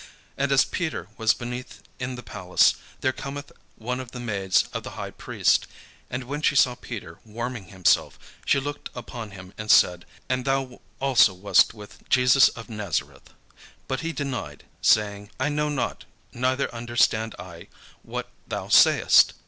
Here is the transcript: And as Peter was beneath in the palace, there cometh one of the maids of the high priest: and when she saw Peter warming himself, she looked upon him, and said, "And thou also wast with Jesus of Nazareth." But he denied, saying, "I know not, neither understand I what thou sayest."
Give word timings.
And 0.35 0.51
as 0.51 0.65
Peter 0.65 1.09
was 1.17 1.35
beneath 1.35 1.83
in 1.99 2.15
the 2.15 2.23
palace, 2.23 2.73
there 3.01 3.11
cometh 3.13 3.51
one 3.75 3.99
of 3.99 4.13
the 4.13 4.19
maids 4.19 4.63
of 4.73 4.81
the 4.81 4.89
high 4.97 5.11
priest: 5.11 5.67
and 6.09 6.23
when 6.23 6.41
she 6.41 6.55
saw 6.55 6.73
Peter 6.73 7.19
warming 7.23 7.65
himself, 7.65 8.17
she 8.43 8.59
looked 8.59 8.89
upon 8.95 9.29
him, 9.29 9.53
and 9.59 9.69
said, 9.69 10.05
"And 10.27 10.43
thou 10.43 10.81
also 10.99 11.35
wast 11.35 11.75
with 11.75 12.09
Jesus 12.09 12.49
of 12.49 12.67
Nazareth." 12.67 13.31
But 13.87 13.99
he 13.99 14.11
denied, 14.11 14.63
saying, 14.81 15.29
"I 15.39 15.49
know 15.49 15.69
not, 15.69 16.05
neither 16.33 16.73
understand 16.73 17.35
I 17.37 17.67
what 18.01 18.31
thou 18.47 18.69
sayest." 18.69 19.33